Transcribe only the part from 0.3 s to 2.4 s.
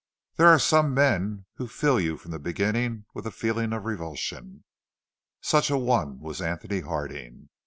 "There are some men who fill you from the